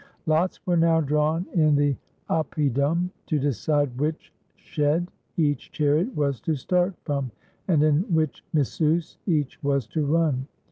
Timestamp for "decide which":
3.37-4.33